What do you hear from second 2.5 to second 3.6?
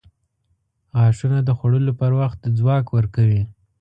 ځواک ورکوي.